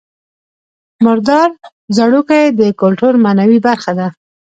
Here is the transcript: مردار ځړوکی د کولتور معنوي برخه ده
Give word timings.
مردار 1.05 1.49
ځړوکی 1.97 2.43
د 2.59 2.61
کولتور 2.79 3.13
معنوي 3.23 3.59
برخه 3.67 3.91
ده 3.99 4.07